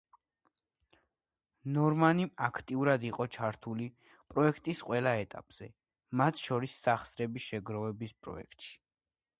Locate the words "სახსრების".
6.89-7.49